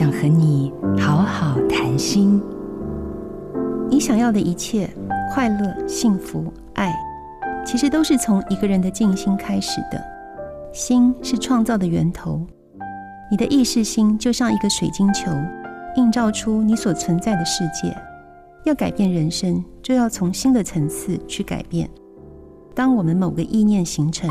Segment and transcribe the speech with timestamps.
[0.00, 2.40] 想和你好好谈心。
[3.90, 4.88] 你想要的一切，
[5.30, 6.98] 快乐、幸福、爱，
[7.66, 10.02] 其实都是从一个人的静心开始的。
[10.72, 12.40] 心是创造的源头，
[13.30, 15.30] 你的意识心就像一个水晶球，
[15.96, 17.94] 映照出你所存在的世界。
[18.64, 21.86] 要改变人生，就要从新的层次去改变。
[22.74, 24.30] 当我们某个意念形成，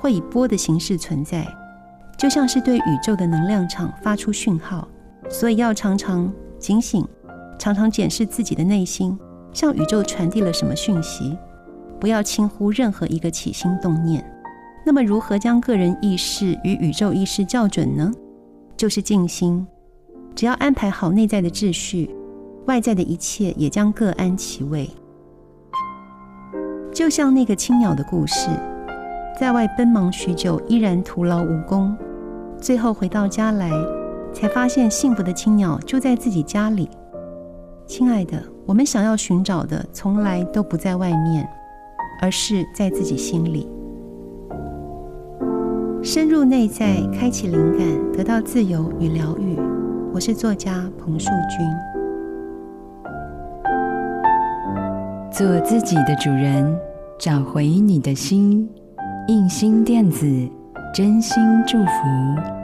[0.00, 1.46] 会以波的形式存在，
[2.16, 4.88] 就像是对宇宙的能量场发出讯号。
[5.28, 7.06] 所以要常常警醒，
[7.58, 9.18] 常常检视自己的内心，
[9.52, 11.36] 向宇宙传递了什么讯息。
[12.00, 14.24] 不要轻忽任何一个起心动念。
[14.84, 18.12] 那么，如何将个人意识与宇宙意识校准呢？
[18.76, 19.66] 就是静心。
[20.34, 22.14] 只要安排好内在的秩序，
[22.66, 24.90] 外在的一切也将各安其位。
[26.92, 28.50] 就像那个青鸟的故事，
[29.40, 31.96] 在外奔忙许久，依然徒劳无功。
[32.60, 33.70] 最后回到家来，
[34.34, 36.90] 才发现幸福的青鸟就在自己家里。
[37.86, 41.48] 亲爱的，我们想要寻找的，从来都不在外面，
[42.20, 43.70] 而是在自己心里。
[46.02, 49.56] 深入内在，开启灵感，得到自由与疗愈。
[50.12, 51.66] 我是作家彭树君。
[55.30, 56.78] 做自己的主人，
[57.18, 58.68] 找回你的心。
[59.28, 60.26] 印心电子，
[60.92, 62.63] 真心祝福。